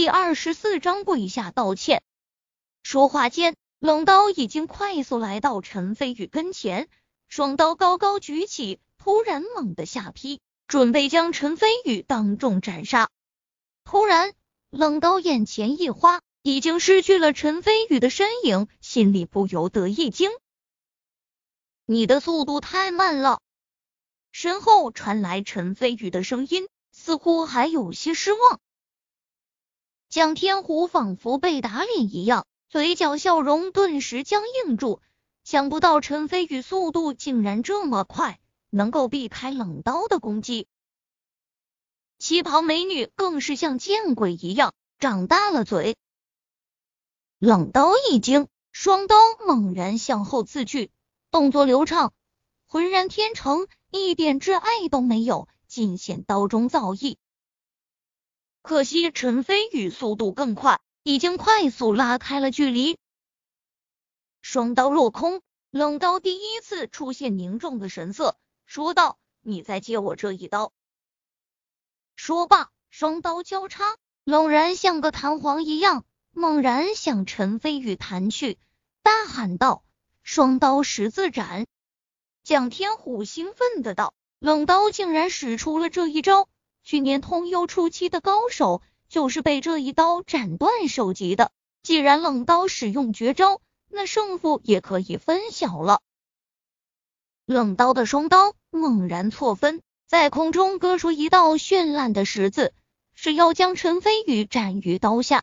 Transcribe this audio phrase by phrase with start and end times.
[0.00, 2.04] 第二十四章跪下道歉。
[2.84, 6.88] 说话间，冷刀已经快速来到陈飞宇跟前，
[7.26, 13.10] 双刀高高举起，突然猛地下劈，准备将陈飞宇当众斩杀。
[13.82, 14.34] 突然，
[14.70, 20.30] 冷刀眼前一花，已经失去了陈飞宇的身影，心里不由得一惊
[21.86, 23.40] ：“你的速度太慢了。”
[24.30, 28.60] 身后传来陈飞宇的声音，似乎还有些失望。
[30.10, 35.02] 蒋天虎仿佛被打脸一样，嘴角笑容顿时僵硬住。
[35.44, 40.66] 想不到陈飞宇速度竟然这么快，能够避开冷刀的攻击。
[42.18, 45.96] 旗袍美女更是像见鬼一样，张大了嘴。
[47.38, 49.16] 冷刀一惊，双刀
[49.46, 50.90] 猛然向后刺去，
[51.30, 52.14] 动作流畅，
[52.66, 53.68] 浑然天成。
[53.90, 57.16] 一点挚爱都没有，尽显刀中造诣。
[58.68, 62.98] 可惜陈飞宇速度更快，已经快速拉开了距离。
[64.42, 70.70] 双刀落空，冷刀第一次出现凝重的神色，说道：“你再接我这一刀。”
[72.14, 78.58] 说罢，双刀交叉，冷然像个弹簧一样，猛然向陈飞宇弹去，
[79.02, 79.82] 大喊道
[80.22, 81.66] ：“双刀十字斩！”
[82.44, 86.50] 蒋天虎兴奋的道：“冷刀竟然使出了这一招！
[86.82, 91.52] 去年通幽初期的高手就是被这一刀斩断手级的。
[91.82, 96.00] 既然冷刀使用绝招，那胜负也可以分晓了。”
[97.46, 102.74] 冷刀的双刀猛然错分，在空中割出一道绚烂的十字，
[103.14, 105.42] 是要将陈飞宇斩于刀下。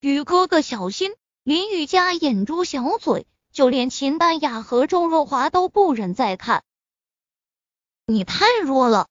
[0.00, 1.14] 宇哥哥小心！
[1.42, 3.26] 林雨佳眼珠小嘴。
[3.52, 6.64] 就连秦丹雅和周若华都不忍再看，
[8.06, 9.10] 你太弱了。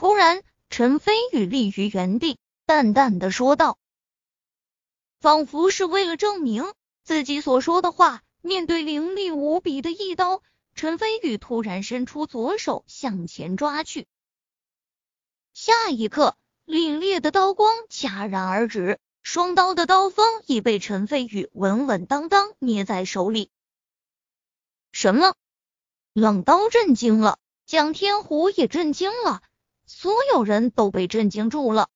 [0.00, 3.76] 突然，陈飞宇立于原地，淡淡的说道，
[5.20, 6.72] 仿佛是为了证明
[7.04, 8.22] 自己所说的话。
[8.40, 10.42] 面对凌厉无比的一刀，
[10.74, 14.06] 陈飞宇突然伸出左手向前抓去，
[15.52, 16.34] 下一刻，
[16.64, 18.98] 凛冽的刀光戛然而止。
[19.22, 23.50] 双刀的刀锋已被陈飞宇稳稳当当捏在手里。
[24.92, 25.34] 什么？
[26.14, 29.42] 冷刀震惊了，蒋天虎也震惊了，
[29.92, 31.88] 所有人都被震惊住了。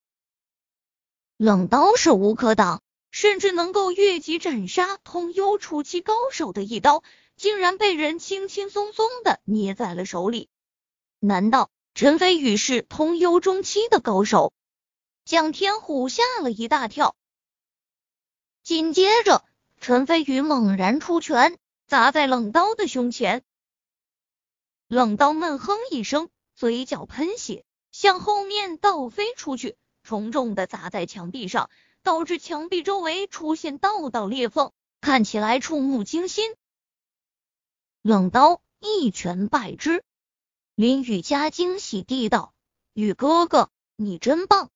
[1.37, 2.83] 冷刀是无可挡，
[3.13, 7.05] 甚至能够越级斩杀通幽初期高手的一刀，
[7.37, 10.49] 竟然被人轻轻松松的捏在了手里。
[11.21, 14.53] 难道陈飞宇是通幽中期的高手？
[15.25, 17.15] 蒋天虎吓了一大跳，
[18.65, 19.45] 紧接着
[19.81, 23.45] 陈飞宇猛然出拳，砸在冷刀的胸前。
[24.89, 31.71] 冷刀闷哼一声，嘴角喷血，向后面倒飞出去，重重的砸在墙壁上，
[32.03, 36.57] 导致墙壁周围出现道道裂缝，看起来触目惊心。
[38.03, 40.03] 冷刀一拳败之。
[40.75, 42.53] 林雨佳惊喜地道
[42.95, 44.71] ：“雨哥哥，你真棒！”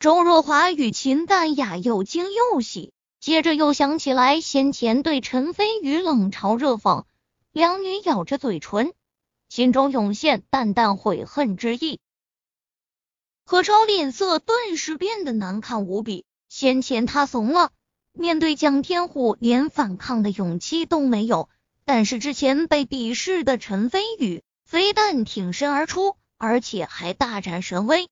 [0.00, 7.04] 周若华与秦淡雅又惊又喜，接着又想起来先前对陈飞宇冷嘲热讽，
[7.52, 8.94] 两女咬着嘴唇，
[9.50, 12.00] 心中涌现淡淡悔恨之意。
[13.50, 17.72] 何超脸色顿时变得难看无比，先前他怂了，
[18.12, 21.48] 面对蒋天虎连反抗的勇气都没有，
[21.86, 28.10] 但是之前被鄙视的陈飞宇非但挺身而出，而且还大展神威。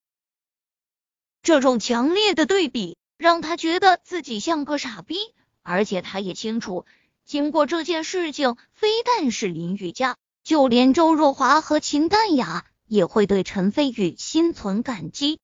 [1.42, 5.18] 这种强烈的对比让他觉得自己像个傻逼，
[5.62, 6.86] 而且他也清楚，
[7.26, 15.40] 经过这件事情，非但是林雨佳，就连周若华和秦淡雅也会对陈飞宇心存感激。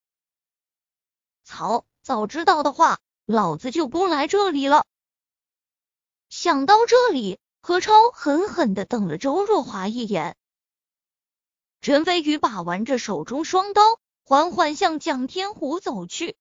[1.45, 1.85] 操！
[2.03, 4.87] 早知道的话，老子就不来这里了。
[6.29, 10.37] 想到这里，何超狠狠的瞪了周若华一眼。
[11.81, 13.83] 陈飞宇把玩着手中双刀。
[14.25, 16.37] 缓缓向蒋天虎走去，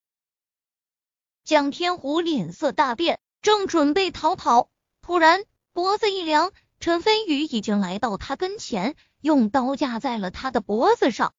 [1.44, 4.70] 蒋天虎脸色大变，正准备逃跑，
[5.02, 5.44] 突然
[5.74, 11.34] 脖子一凉，陈飞宇已经来到他跟前，用刀架在了他的脖子上。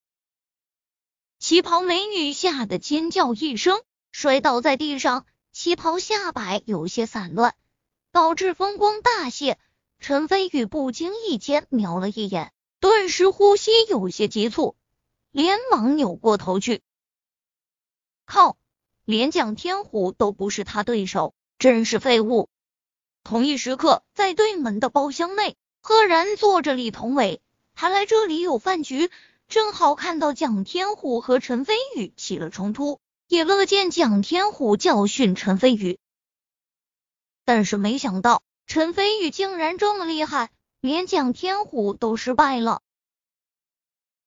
[1.38, 7.54] 旗袍美女吓得尖叫一声，摔倒在地上，旗袍下摆有些散乱，
[8.12, 9.58] 导致风光大泄。
[9.98, 14.76] 陈飞宇不经意间瞄了一眼，顿时呼吸有些急促。
[15.30, 16.82] 连忙扭过头去，
[18.26, 18.58] 靠！
[19.04, 22.50] 连蒋天虎都不是他对手，真是废物。
[23.24, 27.40] 同一时刻，在对门的包厢内，赫然坐着李同伟，
[27.74, 29.10] 还来这里有饭局，
[29.48, 35.98] 正好看到蒋天虎和陈飞宇起了冲突，也乐见蒋天虎教训陈飞宇，
[37.44, 42.82] 但是没想到陈飞宇竟然这么厉害，连蒋天虎都失败了。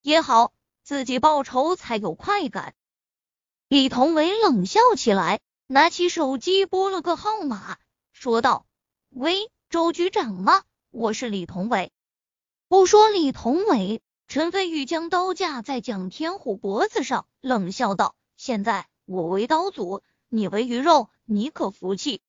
[0.02, 0.54] 也好，
[0.84, 2.76] 自己报仇才有快感。
[3.68, 7.78] 李同伟冷笑起来，拿起手机拨了个号码，
[8.12, 8.68] 说道
[9.10, 10.64] ：“喂，周局长吗？
[10.92, 11.92] 我是李同伟。”
[12.68, 22.22] 不说李同伟，陈飞宇将刀架在蒋天虎脖子上，冷笑道：“现在我为刀俎，你为鱼肉，你可服气？”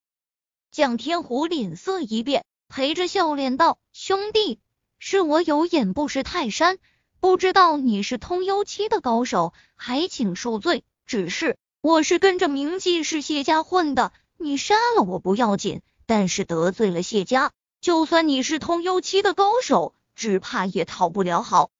[0.70, 4.60] 蒋天虎脸色一变，陪着笑脸道：“兄弟，
[4.98, 6.78] 是我有眼不识泰山，
[7.18, 21.70] 不知道你是通幽期的高手，还请恕罪。”只是我是跟着明记是谢家混的，你杀了我不要紧，但是得罪了谢家，就算你是通幽期的高手，只怕也讨不了好。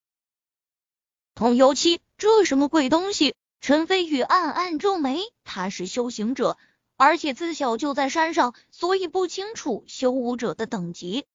[1.35, 3.35] 通幽期这什么鬼东西？
[3.59, 6.57] 陈飞宇暗暗皱眉，他是修行者，
[6.95, 11.25] 而且自小就在山上，所以不清楚修武者的等级。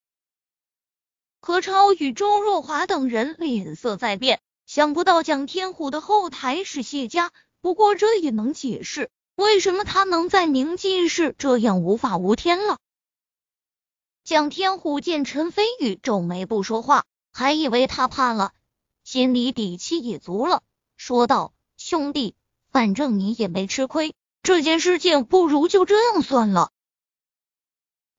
[1.41, 7.31] 何超与周若华等人脸色在变，想不到蒋天虎的后台是谢家。
[7.59, 12.77] 不过这也能解释为什么他能在明记市这样无法无天了。
[14.23, 17.03] 蒋天虎见陈飞宇皱眉不说话，
[17.33, 18.53] 还以为他怕了，
[19.03, 20.63] 心里底气也足了，
[20.95, 22.33] 说道：“兄弟，
[22.71, 26.71] 反正你也没吃亏，这件事情不如就这样算了。”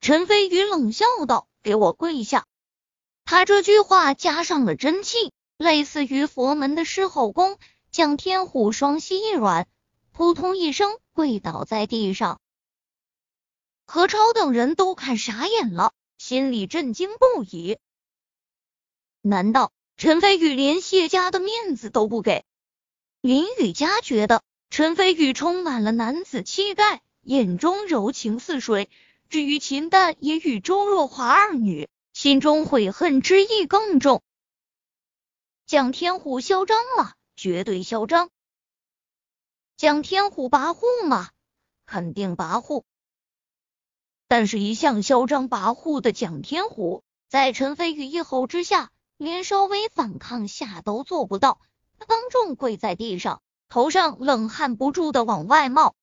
[0.03, 2.45] 陈飞宇冷笑道：“给我跪下！”
[3.25, 7.59] 他这句话加上了真气，类似于佛门的狮吼功。
[7.91, 9.67] 蒋天虎双膝一软，
[10.13, 12.41] 扑通一声跪倒在地上。
[13.87, 17.79] 何超等人都看傻眼了，心里震惊不已。
[19.21, 22.45] 难道陈飞宇连谢家的面子都不给？
[23.21, 28.91] 林雨佳觉得陈飞宇充满了男子气概，眼中柔情似水。
[29.29, 34.23] 至于秦淡也与周若华二女，心中悔恨之意更重。
[35.67, 37.15] 蒋天虎嚣张了。
[37.37, 38.31] 绝对嚣张！
[39.77, 41.31] 蒋天虎跋扈吗？
[41.85, 42.85] 肯定跋扈。
[44.37, 51.61] 但是，一向嚣张跋扈的蒋天虎，在陈飞宇一吼之下，连稍微反抗下都做不到，
[52.09, 55.95] 当众跪在地上，头上冷汗不住的往外冒。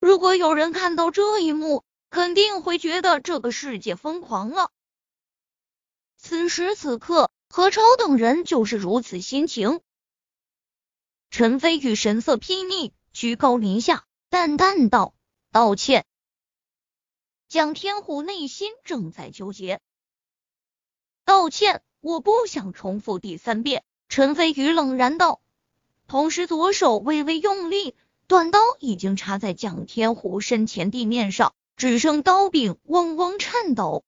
[0.00, 4.70] 如果有人看到这一幕，肯定会觉得这个世界疯狂了。
[6.16, 9.80] 此时此刻，何超等人就是如此心情。
[11.28, 15.12] 陈飞宇神色睥睨，居高临下，淡淡道
[15.52, 16.06] ：“道歉。”
[17.56, 19.80] 蒋天虎内心正在纠结，
[21.24, 23.82] 道歉，我不想重复第三遍。
[24.10, 25.40] 陈飞宇冷然道，
[26.06, 27.94] 同时左手微微用力，
[28.26, 34.04] 短刀已经插在蒋天虎身前地面上，只剩刀柄嗡嗡颤抖。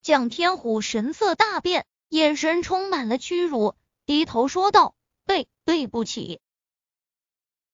[0.00, 3.74] 蒋天虎神色大变，眼神充满了屈辱，
[4.04, 4.94] 低头说道。
[5.24, 6.40] 对，对不起。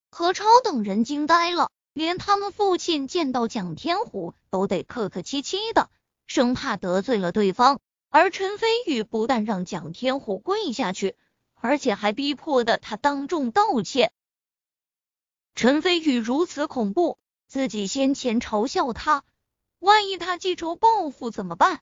[0.09, 5.91] 何超等人惊呆了，连他们父亲见到蒋天虎都得客客气气的，
[6.27, 7.81] 生怕得罪了对方。
[8.09, 11.17] 而陈飞宇不但让蒋天虎跪下去，
[11.55, 14.13] 而且还逼迫的他当众道歉。
[15.55, 19.25] 陈飞宇如此恐怖，自己先前嘲笑他，
[19.79, 21.81] 万一他记仇报复怎么办？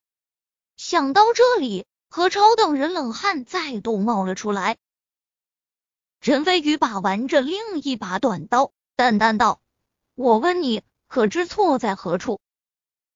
[0.77, 4.77] 想到这里，何超等人冷汗再度冒了出来。
[6.21, 9.61] 陈飞宇把玩着另一把短刀，淡淡道
[10.21, 12.41] ：“我问你，可知错在何处？”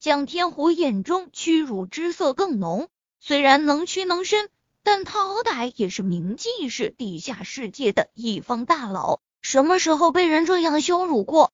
[0.01, 2.89] 蒋天虎眼中屈辱之色更浓。
[3.21, 4.49] 虽然能屈能伸，
[4.83, 11.53] 但他好歹也是明记市地下世界的一方大佬，什么时候被人这样羞辱过？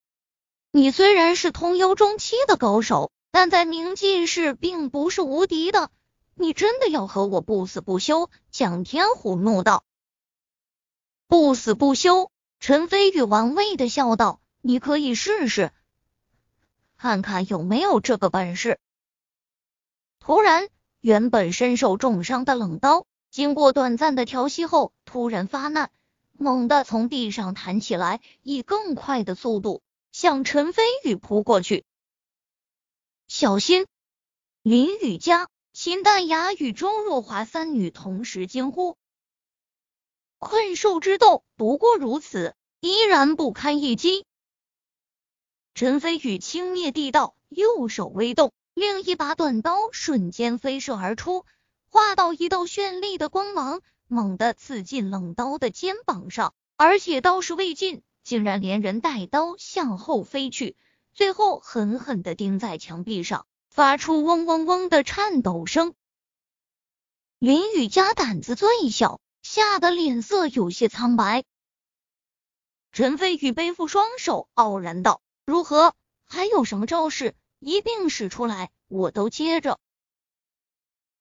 [0.71, 5.91] 你虽然是通幽中期的高手，但在明记市并不是无敌的。
[6.33, 8.29] 你真的要和我不死不休？
[8.51, 9.83] 蒋天虎怒道。
[11.27, 12.31] 不死不休，
[12.61, 15.71] 陈飞宇玩味的笑道：“你可以试试，
[16.97, 18.79] 看看有没有这个本事。”
[20.19, 25.91] 突然，原本身受重伤的冷刀，经过短暂的调息后，突然发难，
[26.33, 31.85] 猛地从地上弹起来，以更快的速度向陈飞宇扑过去。
[33.27, 33.87] 小心！
[34.61, 38.95] 林雨佳、秦淡雅与周若华三女同时惊呼。
[40.37, 44.25] 困兽之斗不过如此，依然不堪一击。
[45.73, 51.45] 陈飞宇轻蔑地道，右手微动，另一把短刀瞬间飞射而出，
[51.89, 56.53] 化到一道绚丽的光芒，猛地刺进冷刀的肩膀上。
[56.75, 60.75] 而且刀势未尽，竟然连人带刀向后飞去，
[61.13, 65.93] 最后狠狠的钉在墙壁上，发出嗡嗡嗡的颤抖声。
[67.39, 71.43] 林雨佳胆子最小，吓得脸色有些苍白。
[72.91, 75.95] 陈飞宇背负双手，傲然道：“如何？
[76.25, 77.35] 还有什么招式？
[77.59, 79.79] 一并使出来，我都接着。”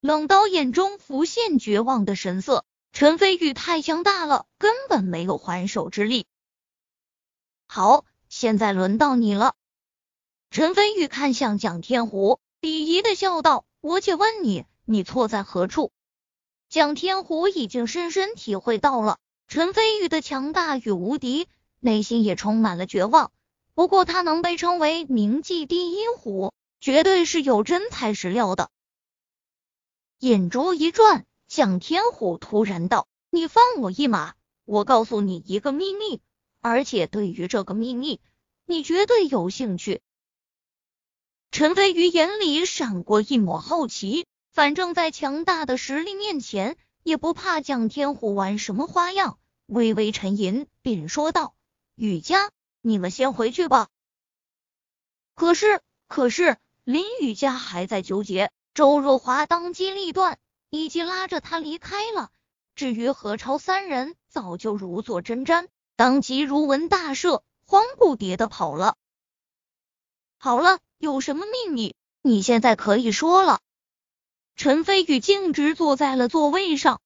[0.01, 2.65] 冷刀眼中浮现绝望的神色。
[2.93, 6.27] 陈飞宇太强大了，根本没有还手之力。
[7.69, 9.55] 好，现在轮到你了。
[10.51, 15.93] 陈飞宇看向蒋天虎，鄙夷的笑道：“我且问你，你错在何处？”
[16.69, 21.47] 蒋天虎已经深深体会到了陈飞宇的强大与无敌，
[21.79, 23.31] 内心也充满了绝望。
[23.81, 28.69] 不过他能被称为名记第一虎，绝对是有真材实料的。
[30.19, 31.25] 眼珠一转。
[31.49, 34.35] 蒋天虎突然道：“你放我一马，
[34.67, 36.21] 我告诉你一个秘密，
[36.61, 38.21] 而且对于这个秘密，
[38.67, 40.03] 你绝对有兴趣。”
[41.51, 49.39] 陈飞宇眼里闪过一抹好奇，反正在强大的实力面前，也不怕蒋天虎玩什么花样。
[49.65, 51.55] 微微沉吟，便说道
[51.97, 53.89] ：“雨佳，你们先回去吧。”
[55.35, 60.39] 可是，可是林雨佳还在纠结，周若华当机立断。
[60.73, 62.31] 已经拉着他离开了。
[62.77, 68.97] 至于何超三人，早就如坐针毡，当即如闻大赦，慌不迭的跑了。
[70.39, 73.59] 好了，有什么秘密，你现在可以说了。
[74.55, 77.01] 陈飞宇径直坐在了座位上。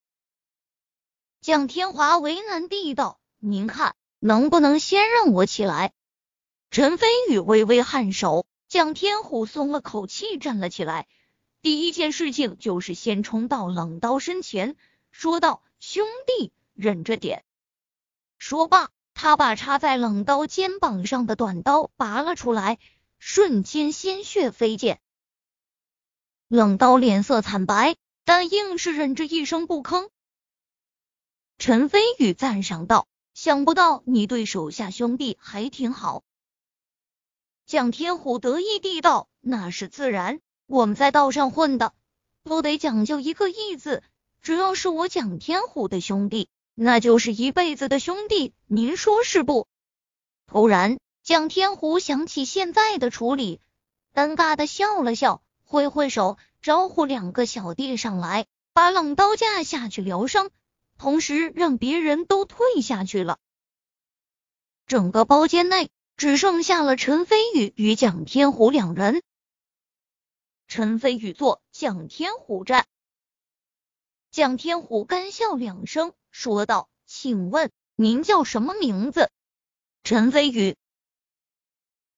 [1.41, 5.93] 蒋天华为难地道：“您看，能不能先让我起来？”
[6.73, 11.07] 陈飞宇微微颔首，蒋天虎松了口气，站了起来。
[11.61, 14.77] 第一件事情就是先冲到冷刀身前，
[15.11, 17.45] 说道：“兄弟，忍着点。”
[18.39, 22.79] 说罢，他把插在冷刀肩膀上的短刀拔了出来，
[23.19, 25.01] 瞬间鲜血飞溅。
[26.49, 30.09] 冷刀脸色惨白，但硬是忍着一声不吭。
[31.59, 36.23] 陈飞宇赞赏道：“想不到你对手下兄弟还挺好。”
[37.67, 41.93] 蒋天虎得意地道：“那是自然。”我们在道上混的，
[42.43, 44.03] 都得讲究一个义字。
[44.41, 48.55] 只要是我蒋天虎的兄弟，那就是一辈子的兄弟。
[48.67, 49.67] 您说是不？
[50.47, 53.61] 突然，蒋天虎想起现在的处理，
[54.15, 60.51] 尴尬的笑了笑，挥挥手招呼两个小弟上来，把冷刀架下去疗伤，
[60.99, 63.39] 同时让别人都退下去了。
[64.87, 69.23] 整个包间内只剩下了陈飞宇与蒋天虎两人。
[70.67, 72.87] 陈飞宇坐，蒋天虎站。
[74.31, 79.31] 蒋天虎干笑两声，说道：“请问您叫什么名字？”
[80.03, 80.77] 陈飞宇。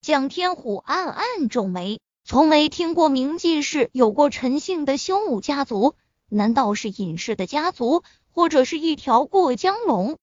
[0.00, 5.94] 蒋天虎暗暗皱眉，从没听过名记是有过陈姓的修武家族，
[6.28, 8.02] 难道是隐士的家族，
[8.36, 10.18] 或者是一条过江龙？